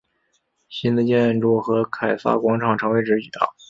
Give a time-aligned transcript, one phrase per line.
[0.67, 3.53] 新的建筑和凯撒广场成为直角。